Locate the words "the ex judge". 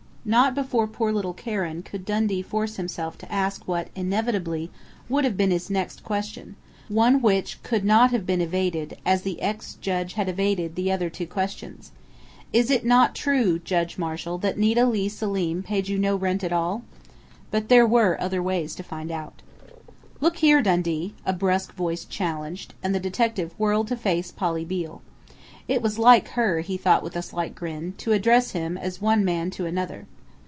9.23-10.13